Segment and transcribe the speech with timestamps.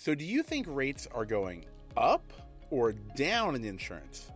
[0.00, 1.64] So, do you think rates are going
[1.96, 2.32] up
[2.70, 4.30] or down in insurance?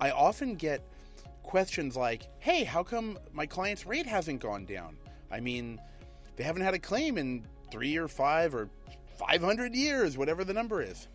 [0.00, 0.80] I often get
[1.42, 4.96] questions like, hey, how come my client's rate hasn't gone down?
[5.30, 5.78] I mean,
[6.36, 8.70] they haven't had a claim in three or five or
[9.18, 11.06] 500 years, whatever the number is.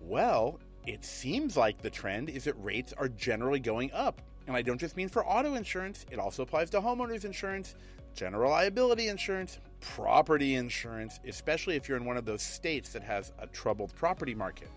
[0.00, 4.22] Well, it seems like the trend is that rates are generally going up.
[4.46, 7.74] And I don't just mean for auto insurance, it also applies to homeowners insurance,
[8.14, 13.32] general liability insurance, property insurance, especially if you're in one of those states that has
[13.38, 14.68] a troubled property market.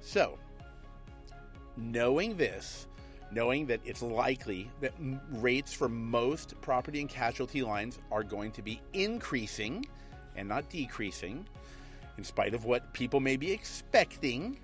[0.00, 0.38] So,
[1.76, 2.86] knowing this,
[3.30, 4.92] knowing that it's likely that
[5.30, 9.86] rates for most property and casualty lines are going to be increasing
[10.36, 11.46] and not decreasing,
[12.18, 14.58] in spite of what people may be expecting,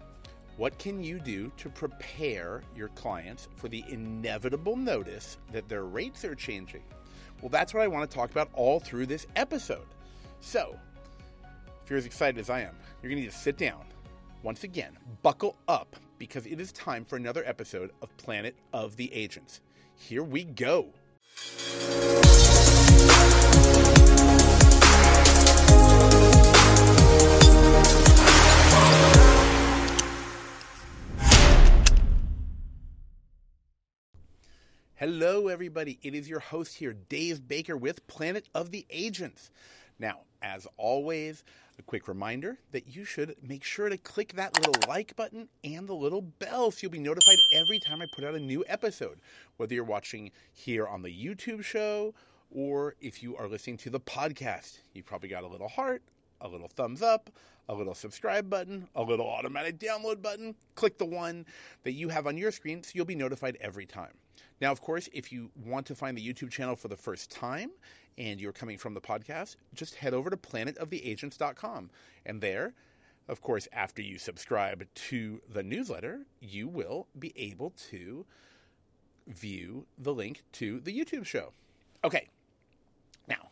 [0.56, 6.24] what can you do to prepare your clients for the inevitable notice that their rates
[6.24, 6.82] are changing?
[7.40, 9.86] Well, that's what I want to talk about all through this episode.
[10.40, 10.76] So,
[11.84, 13.84] if you're as excited as I am, you're going to need to sit down.
[14.42, 19.12] Once again, buckle up because it is time for another episode of Planet of the
[19.12, 19.60] Agents.
[19.96, 20.92] Here we go.
[35.10, 35.98] Hello, everybody.
[36.02, 39.50] It is your host here, Dave Baker, with Planet of the Agents.
[39.98, 41.44] Now, as always,
[41.78, 45.88] a quick reminder that you should make sure to click that little like button and
[45.88, 49.18] the little bell so you'll be notified every time I put out a new episode.
[49.56, 52.12] Whether you're watching here on the YouTube show
[52.50, 56.02] or if you are listening to the podcast, you probably got a little heart,
[56.42, 57.30] a little thumbs up,
[57.66, 60.54] a little subscribe button, a little automatic download button.
[60.74, 61.46] Click the one
[61.84, 64.12] that you have on your screen so you'll be notified every time.
[64.60, 67.70] Now, of course, if you want to find the YouTube channel for the first time
[68.16, 71.90] and you're coming from the podcast, just head over to planetoftheagents.com.
[72.26, 72.74] And there,
[73.28, 78.26] of course, after you subscribe to the newsletter, you will be able to
[79.26, 81.52] view the link to the YouTube show.
[82.04, 82.28] Okay,
[83.28, 83.50] now,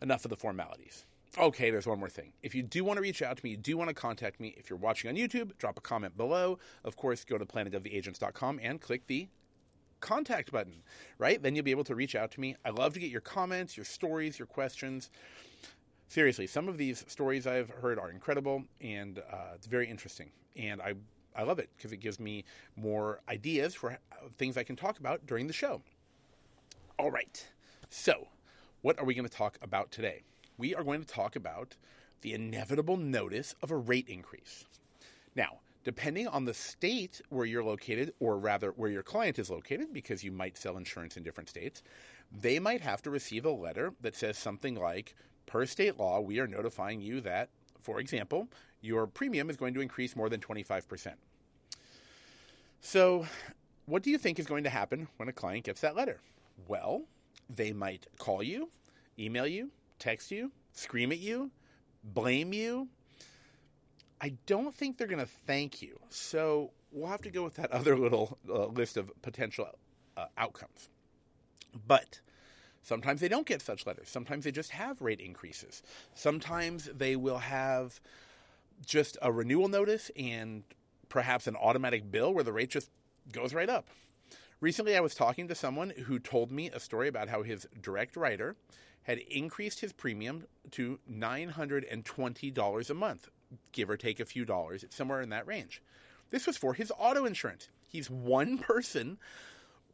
[0.00, 1.04] enough of the formalities.
[1.38, 2.32] Okay, there's one more thing.
[2.42, 4.54] If you do want to reach out to me, you do want to contact me,
[4.56, 6.58] if you're watching on YouTube, drop a comment below.
[6.82, 9.28] Of course, go to planetoftheagents.com and click the
[10.00, 10.82] contact button,
[11.18, 11.42] right?
[11.42, 12.56] Then you'll be able to reach out to me.
[12.64, 15.10] I love to get your comments, your stories, your questions.
[16.08, 20.30] Seriously, some of these stories I've heard are incredible and uh, it's very interesting.
[20.56, 20.94] And I,
[21.36, 22.44] I love it because it gives me
[22.76, 23.98] more ideas for
[24.36, 25.82] things I can talk about during the show.
[26.98, 27.46] All right.
[27.88, 28.28] So,
[28.82, 30.22] what are we going to talk about today?
[30.58, 31.76] We are going to talk about
[32.22, 34.64] the inevitable notice of a rate increase.
[35.34, 39.92] Now, depending on the state where you're located, or rather where your client is located,
[39.92, 41.82] because you might sell insurance in different states,
[42.32, 45.14] they might have to receive a letter that says something like,
[45.46, 47.48] per state law, we are notifying you that,
[47.80, 48.48] for example,
[48.80, 51.14] your premium is going to increase more than 25%.
[52.80, 53.26] So,
[53.86, 56.20] what do you think is going to happen when a client gets that letter?
[56.68, 57.02] Well,
[57.48, 58.70] they might call you,
[59.18, 61.50] email you, text you, scream at you,
[62.04, 62.88] blame you,
[64.20, 65.98] I don't think they're going to thank you.
[66.10, 69.68] So we'll have to go with that other little uh, list of potential
[70.16, 70.88] uh, outcomes.
[71.86, 72.20] But
[72.82, 74.08] sometimes they don't get such letters.
[74.08, 75.82] Sometimes they just have rate increases.
[76.14, 78.00] Sometimes they will have
[78.84, 80.64] just a renewal notice and
[81.08, 82.90] perhaps an automatic bill where the rate just
[83.32, 83.88] goes right up.
[84.60, 88.16] Recently, I was talking to someone who told me a story about how his direct
[88.16, 88.56] writer
[89.04, 93.30] had increased his premium to $920 a month
[93.72, 94.82] give or take a few dollars.
[94.82, 95.82] It's somewhere in that range.
[96.30, 97.68] This was for his auto insurance.
[97.86, 99.18] He's one person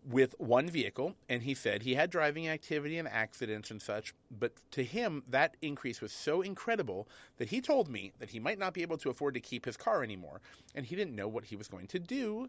[0.09, 4.15] with one vehicle, and he said he had driving activity and accidents and such.
[4.31, 7.09] But to him, that increase was so incredible
[7.39, 9.77] that he told me that he might not be able to afford to keep his
[9.77, 10.41] car anymore,
[10.75, 12.49] and he didn't know what he was going to do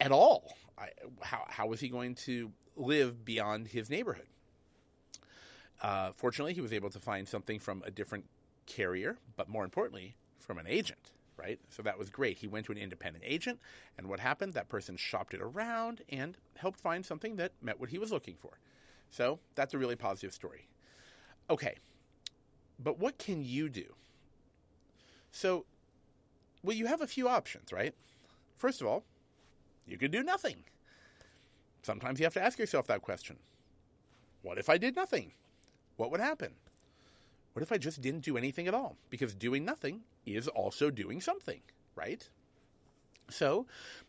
[0.00, 0.56] at all.
[0.76, 0.88] I,
[1.22, 4.26] how, how was he going to live beyond his neighborhood?
[5.80, 8.24] Uh, fortunately, he was able to find something from a different
[8.66, 11.58] carrier, but more importantly, from an agent, right?
[11.70, 12.38] So that was great.
[12.38, 13.58] He went to an independent agent,
[13.96, 14.52] and what happened?
[14.54, 18.36] That person shopped it around and helped find something that met what he was looking
[18.36, 18.58] for.
[19.10, 20.68] So that's a really positive story.
[21.50, 21.76] Okay,
[22.82, 23.94] but what can you do?
[25.30, 25.66] So,
[26.62, 27.94] well, you have a few options, right?
[28.56, 29.04] First of all,
[29.86, 30.64] you could do nothing.
[31.82, 33.36] Sometimes you have to ask yourself that question
[34.42, 35.32] What if I did nothing?
[35.96, 36.54] What would happen?
[37.54, 38.96] What if I just didn't do anything at all?
[39.10, 41.60] Because doing nothing is also doing something,
[41.94, 42.28] right?
[43.30, 43.66] So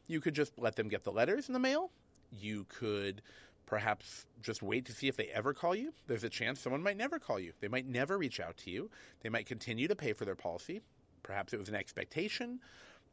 [0.07, 1.91] you could just let them get the letters in the mail.
[2.31, 3.21] You could
[3.67, 5.93] perhaps just wait to see if they ever call you.
[6.07, 7.53] There's a chance someone might never call you.
[7.61, 8.89] They might never reach out to you.
[9.21, 10.81] They might continue to pay for their policy.
[11.21, 12.59] Perhaps it was an expectation.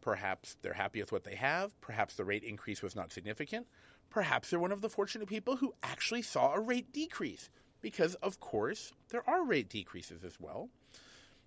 [0.00, 1.78] Perhaps they're happy with what they have.
[1.82, 3.66] Perhaps the rate increase was not significant.
[4.10, 7.50] Perhaps they're one of the fortunate people who actually saw a rate decrease.
[7.82, 10.70] Because, of course, there are rate decreases as well.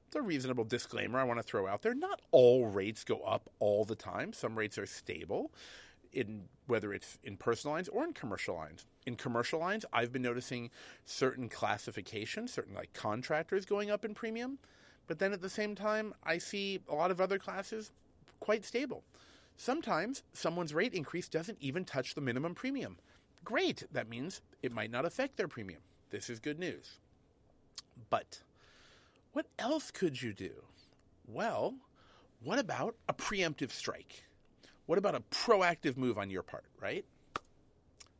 [0.07, 1.95] It's a reasonable disclaimer I want to throw out there.
[1.95, 5.51] Not all rates go up all the time, some rates are stable.
[6.13, 8.85] In whether it's in personal lines or in commercial lines.
[9.05, 10.69] In commercial lines, I've been noticing
[11.05, 14.57] certain classifications, certain like contractors going up in premium,
[15.07, 17.91] but then at the same time, I see a lot of other classes
[18.39, 19.03] quite stable.
[19.57, 22.97] Sometimes someone's rate increase doesn't even touch the minimum premium.
[23.43, 25.81] Great, that means it might not affect their premium.
[26.09, 26.99] This is good news.
[28.09, 28.41] But
[29.33, 30.63] what else could you do?
[31.27, 31.75] Well,
[32.43, 34.23] what about a preemptive strike?
[34.85, 37.05] What about a proactive move on your part, right?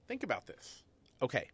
[0.07, 0.83] Think about this.
[1.21, 1.49] Okay.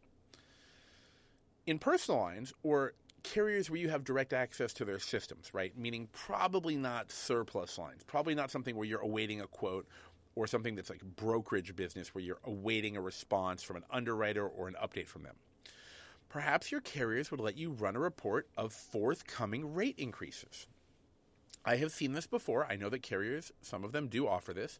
[1.67, 2.93] In personal lines or
[3.23, 5.77] carriers where you have direct access to their systems, right?
[5.77, 9.87] Meaning probably not surplus lines, probably not something where you're awaiting a quote
[10.35, 14.67] or something that's like brokerage business where you're awaiting a response from an underwriter or
[14.67, 15.35] an update from them.
[16.31, 20.65] Perhaps your carriers would let you run a report of forthcoming rate increases.
[21.65, 22.65] I have seen this before.
[22.65, 24.79] I know that carriers, some of them do offer this.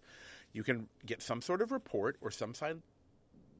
[0.54, 2.54] You can get some sort of report or some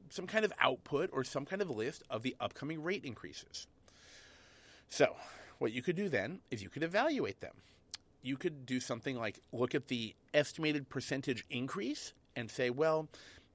[0.10, 3.68] some kind of output or some kind of list of the upcoming rate increases.
[4.88, 5.18] So,
[5.58, 7.56] what you could do then is you could evaluate them.
[8.22, 13.10] You could do something like look at the estimated percentage increase and say, well,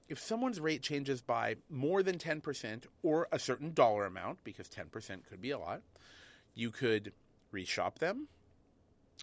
[0.09, 5.27] if someone's rate changes by more than 10% or a certain dollar amount, because 10%
[5.29, 5.83] could be a lot,
[6.55, 7.13] you could
[7.53, 8.29] reshop them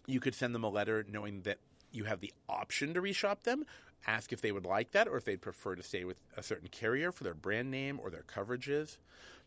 [0.05, 1.59] you could send them a letter knowing that
[1.91, 3.65] you have the option to reshop them,
[4.07, 6.67] ask if they would like that or if they'd prefer to stay with a certain
[6.67, 8.97] carrier for their brand name or their coverages.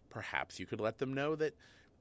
[0.08, 1.54] Perhaps you could let them know that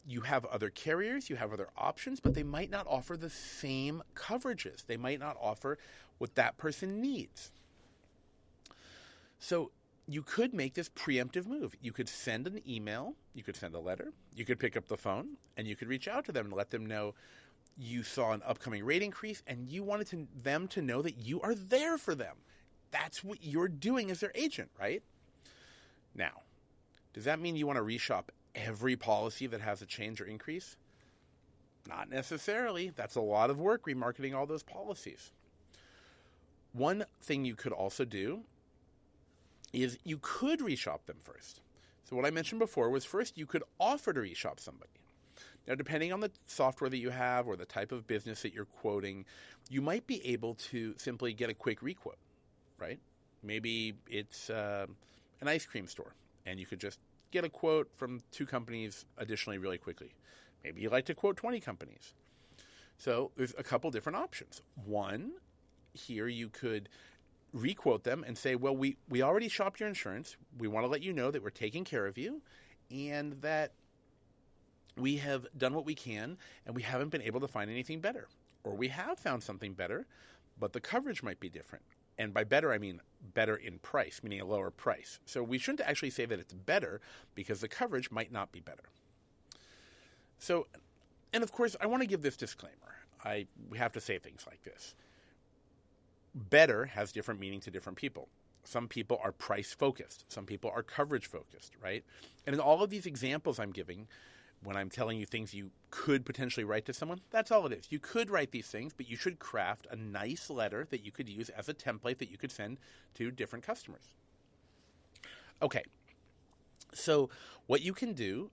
[0.07, 4.03] you have other carriers, you have other options, but they might not offer the same
[4.13, 4.85] coverages.
[4.85, 5.79] They might not offer
[6.19, 7.51] what that person needs.
[9.45, 9.69] So
[10.07, 11.75] you could make this preemptive move.
[11.79, 14.97] You could send an email, you could send a letter, you could pick up the
[14.97, 17.13] phone, and you could reach out to them and let them know
[17.77, 21.41] you saw an upcoming rate increase and you wanted to, them to know that you
[21.41, 22.37] are there for them.
[22.89, 25.03] That's what you're doing as their agent, right?
[26.15, 26.41] Now,
[27.13, 30.75] does that mean you want to reshop every policy that has a change or increase?
[31.87, 32.89] Not necessarily.
[32.95, 35.29] That's a lot of work remarketing all those policies.
[36.73, 38.41] One thing you could also do
[39.83, 41.61] is you could reshop them first.
[42.03, 44.91] So, what I mentioned before was first you could offer to reshop somebody.
[45.67, 48.65] Now, depending on the software that you have or the type of business that you're
[48.65, 49.25] quoting,
[49.69, 52.19] you might be able to simply get a quick requote,
[52.77, 52.99] right?
[53.41, 54.85] Maybe it's uh,
[55.41, 56.13] an ice cream store,
[56.45, 56.99] and you could just
[57.31, 60.13] get a quote from two companies additionally really quickly.
[60.63, 62.13] Maybe you like to quote 20 companies.
[62.97, 64.61] So there's a couple different options.
[64.85, 65.31] One,
[65.93, 66.89] here you could
[67.55, 70.35] requote them and say, well, we, we already shopped your insurance.
[70.57, 72.41] We want to let you know that we're taking care of you
[72.91, 73.71] and that
[74.97, 78.27] we have done what we can and we haven't been able to find anything better.
[78.63, 80.05] Or we have found something better,
[80.59, 81.85] but the coverage might be different.
[82.17, 83.01] And by better, I mean
[83.33, 85.19] better in price, meaning a lower price.
[85.25, 87.01] So we shouldn't actually say that it's better
[87.35, 88.89] because the coverage might not be better.
[90.39, 90.67] So,
[91.33, 92.95] and of course, I want to give this disclaimer.
[93.23, 94.95] I we have to say things like this.
[96.35, 98.27] Better has different meaning to different people.
[98.65, 100.25] Some people are price focused.
[100.27, 102.03] Some people are coverage focused, right?
[102.45, 104.07] And in all of these examples I'm giving,
[104.63, 107.87] when I'm telling you things you could potentially write to someone, that's all it is.
[107.89, 111.29] You could write these things, but you should craft a nice letter that you could
[111.29, 112.79] use as a template that you could send
[113.13, 114.13] to different customers.
[115.61, 115.83] Okay.
[116.93, 117.29] So
[117.67, 118.49] what you can do,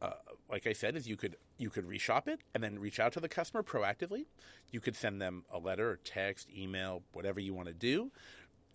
[0.00, 0.14] uh,
[0.50, 3.20] like I said, is you could you could reshop it and then reach out to
[3.20, 4.26] the customer proactively.
[4.70, 8.10] You could send them a letter, or text, email, whatever you want to do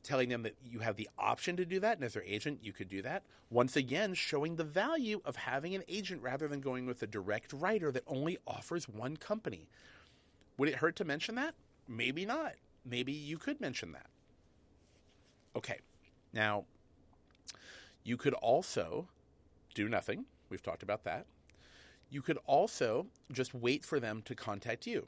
[0.08, 2.72] telling them that you have the option to do that, and as their agent, you
[2.72, 3.24] could do that.
[3.50, 7.52] Once again, showing the value of having an agent rather than going with a direct
[7.52, 9.68] writer that only offers one company.
[10.58, 11.56] Would it hurt to mention that?
[11.90, 12.54] Maybe not.
[12.86, 14.08] Maybe you could mention that.
[15.56, 15.80] Okay,
[16.32, 16.64] now
[18.04, 19.10] you could also
[19.74, 20.26] do nothing.
[20.50, 21.26] We've talked about that.
[22.10, 25.08] You could also just wait for them to contact you.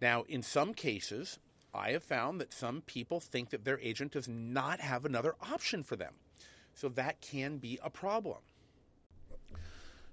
[0.00, 1.38] Now, in some cases,
[1.74, 5.82] I have found that some people think that their agent does not have another option
[5.82, 6.14] for them.
[6.74, 8.38] So that can be a problem.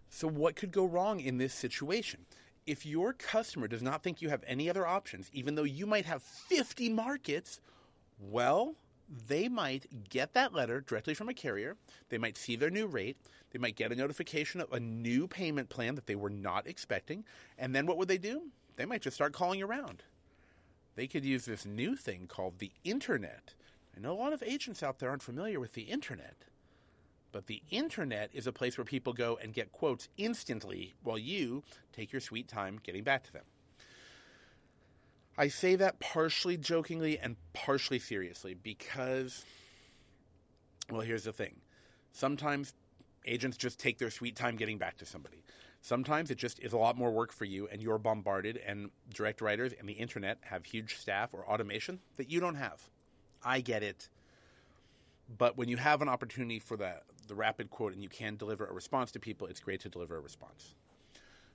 [0.10, 2.26] So, what could go wrong in this situation?
[2.66, 6.06] If your customer does not think you have any other options, even though you might
[6.06, 7.60] have 50 markets,
[8.20, 8.76] well,
[9.28, 11.76] they might get that letter directly from a carrier.
[12.10, 13.18] They might see their new rate.
[13.56, 17.24] They might get a notification of a new payment plan that they were not expecting.
[17.58, 18.52] And then what would they do?
[18.76, 20.04] They might just start calling around
[20.96, 23.54] They could use this new thing called the internet.
[23.96, 26.36] I know a lot of agents out there aren't familiar with the internet,
[27.32, 31.64] but the internet is a place where people go and get quotes instantly while you
[31.94, 33.46] take your sweet time getting back to them.
[35.38, 39.46] I say that partially jokingly and partially seriously because,
[40.92, 41.56] well, here's the thing.
[42.12, 42.74] Sometimes
[43.26, 45.44] agents just take their sweet time getting back to somebody.
[45.82, 49.40] Sometimes it just is a lot more work for you, and you're bombarded, and direct
[49.42, 52.82] writers and the internet have huge staff or automation that you don't have.
[53.44, 54.10] I get it.
[55.38, 58.66] But when you have an opportunity for the, the rapid quote and you can deliver
[58.66, 60.74] a response to people, it's great to deliver a response.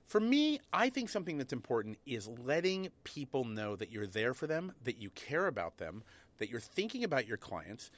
[0.07, 4.45] For me, I think something that's important is letting people know that you're there for
[4.45, 6.03] them, that you care about them,
[6.37, 7.91] that you're thinking about your clients,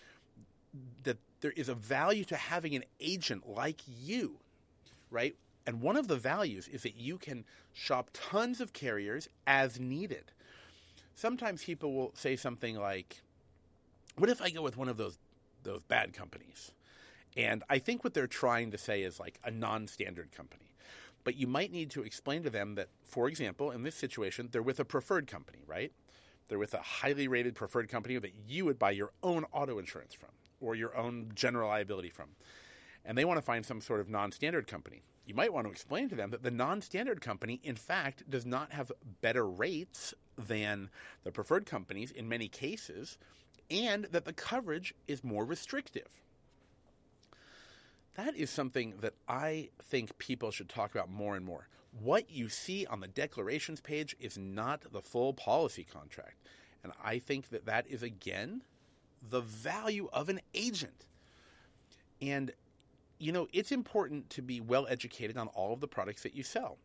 [1.04, 4.38] that there is a value to having an agent like you,
[5.12, 5.36] right?
[5.68, 10.32] And one of the values is that you can shop tons of carriers as needed.
[11.16, 13.22] Sometimes people will say something like,
[14.16, 15.18] "What if I go with one of those
[15.64, 16.72] those bad companies?"
[17.36, 20.74] And I think what they're trying to say is like a non-standard company.
[21.26, 24.64] But you might need to explain to them that, for example, in this situation, they're
[24.64, 25.92] with a preferred company, right?
[26.48, 30.14] They're with a highly rated preferred company that you would buy your own auto insurance
[30.14, 30.30] from
[30.64, 32.30] or your own general liability from.
[33.06, 35.72] And they want to find some sort of non standard company you might want to
[35.72, 38.92] explain to them that the non standard company, in fact, does not have
[39.22, 40.90] better rates than
[41.24, 43.18] the preferred companies in many cases,
[43.72, 46.08] and that the coverage is more restrictive.
[48.16, 51.68] That is something that I think people should talk about more and more.
[51.92, 56.48] What you see on the declarations page is not the full policy contract.
[56.84, 58.62] And I think that that is, again,
[59.30, 61.06] the value of an agent.
[62.22, 62.52] And
[63.20, 66.44] you know, it's important to be well educated on all of the products that you
[66.44, 66.78] sell.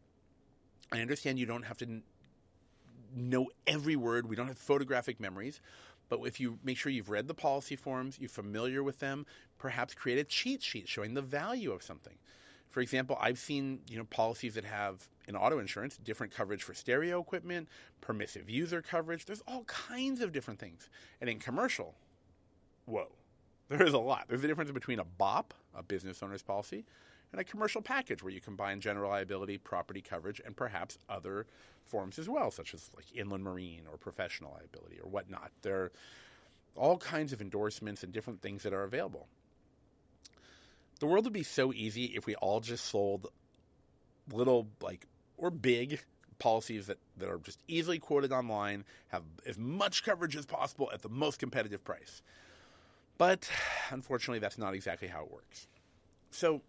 [0.92, 2.02] I understand you don't have to
[3.14, 5.61] know every word, we don't have photographic memories,
[6.09, 9.26] but if you make sure you've read the policy forms, you're familiar with them,
[9.59, 12.14] perhaps create a cheat sheet showing the value of something.
[12.71, 16.75] For example, I've seen you know policies that have in auto insurance different coverage for
[16.75, 17.68] stereo equipment,
[18.00, 19.25] permissive user coverage.
[19.25, 20.88] There's all kinds of different things.
[21.21, 21.95] And in commercial,
[22.88, 23.09] whoa,
[23.68, 24.25] there is a lot.
[24.28, 26.85] There's a difference between a BOP, a business owner's policy,
[27.33, 31.47] and a commercial package where you combine general liability, property coverage, and perhaps other
[31.85, 35.50] forms as well, such as like inland marine or professional liability or whatnot.
[35.62, 35.92] There are
[36.76, 39.28] all kinds of endorsements and different things that are available.
[41.00, 43.28] The world would be so easy if we all just sold
[44.33, 46.00] little, like, or big
[46.38, 51.02] policies that, that are just easily quoted online, have as much coverage as possible at
[51.02, 52.23] the most competitive price.
[53.18, 53.50] But
[53.90, 55.66] unfortunately, that's not exactly how it works.
[56.30, 56.62] So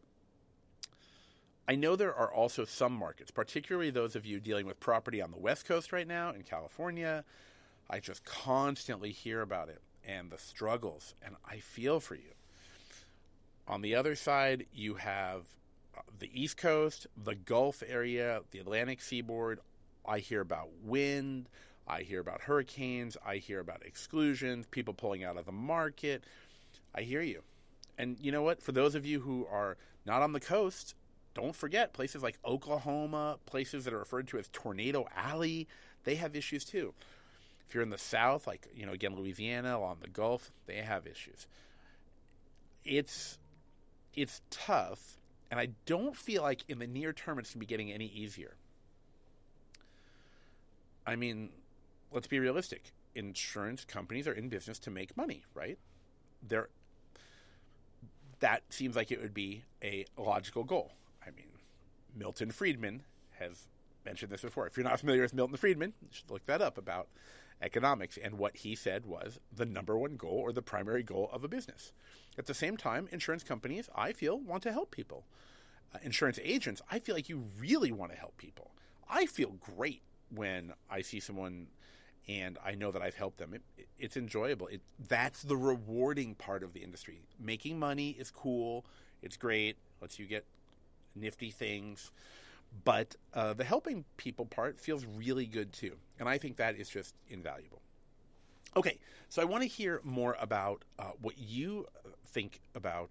[1.68, 5.30] I know there are also some markets, particularly those of you dealing with property on
[5.30, 7.24] the West Coast right now in California.
[7.88, 12.34] I just constantly hear about it and the struggles, and I feel for you.
[13.68, 15.46] On the other side, you have
[15.96, 19.60] uh, the East Coast, the Gulf area, the Atlantic seaboard.
[20.04, 21.50] I hear about wind,
[21.90, 23.18] I hear about hurricanes.
[23.26, 26.24] I hear about exclusions, people pulling out of the market.
[26.94, 27.42] I hear you.
[27.98, 28.62] And you know what?
[28.62, 30.94] For those of you who are not on the coast,
[31.34, 35.68] don't forget places like Oklahoma, places that are referred to as Tornado Alley,
[36.04, 36.94] they have issues too.
[37.68, 41.06] If you're in the south, like, you know, again, Louisiana, along the Gulf, they have
[41.06, 41.48] issues.
[42.84, 43.38] It's
[44.16, 45.20] it's tough,
[45.52, 48.08] and I don't feel like in the near term it's going to be getting any
[48.08, 48.56] easier.
[51.06, 51.50] I mean,
[52.12, 52.92] let's be realistic.
[53.16, 55.78] Insurance companies are in business to make money, right?
[56.48, 56.70] They're
[58.40, 60.94] that seems like it would be a logical goal.
[61.26, 61.50] I mean,
[62.16, 63.04] Milton Friedman
[63.40, 63.68] has
[64.06, 64.66] mentioned this before.
[64.68, 67.10] If you're not familiar with Milton Friedman, you should look that up about
[67.62, 68.18] economics.
[68.18, 71.48] And what he said was the number one goal or the primary goal of a
[71.48, 71.92] business.
[72.38, 75.26] At the same time, insurance companies, I feel, want to help people.
[75.94, 78.72] Uh, insurance agents, I feel like you really want to help people.
[79.10, 81.68] I feel great when I see someone
[82.30, 83.56] and I know that I've helped them.
[83.56, 84.68] It, it, it's enjoyable.
[84.68, 87.22] It, that's the rewarding part of the industry.
[87.40, 88.86] Making money is cool.
[89.24, 89.78] It's great.
[90.00, 90.46] Lets you get
[91.16, 92.12] nifty things.
[92.86, 95.94] But uh, the helping people part feels really good too.
[96.20, 97.82] And I think that is just invaluable.
[98.78, 101.88] Okay, so I want to hear more about uh, what you
[102.28, 103.10] think about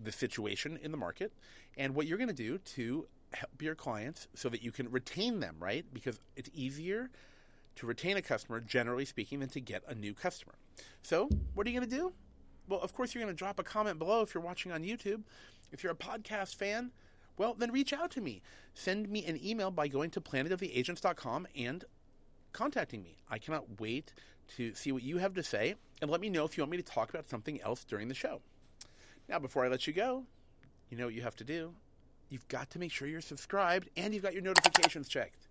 [0.00, 1.30] the situation in the market
[1.76, 5.40] and what you're going to do to help your clients so that you can retain
[5.40, 5.84] them, right?
[5.92, 7.10] Because it's easier
[7.76, 10.54] to retain a customer, generally speaking, than to get a new customer.
[11.02, 12.12] So, what are you going to do?
[12.68, 15.22] Well, of course, you're going to drop a comment below if you're watching on YouTube.
[15.72, 16.92] If you're a podcast fan,
[17.36, 18.42] well, then reach out to me.
[18.74, 21.84] Send me an email by going to planetoftheagents.com and
[22.52, 23.18] contacting me.
[23.28, 24.12] I cannot wait
[24.56, 26.76] to see what you have to say and let me know if you want me
[26.76, 28.40] to talk about something else during the show.
[29.28, 30.24] Now, before I let you go,
[30.90, 31.72] you know what you have to do.
[32.28, 35.48] You've got to make sure you're subscribed and you've got your notifications checked.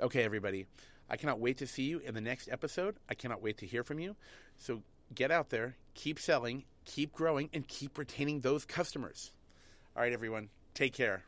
[0.00, 0.66] Okay, everybody.
[1.10, 2.96] I cannot wait to see you in the next episode.
[3.08, 4.16] I cannot wait to hear from you.
[4.56, 4.82] So
[5.14, 9.32] get out there, keep selling, keep growing, and keep retaining those customers.
[9.96, 10.50] All right, everyone.
[10.74, 11.24] Take care.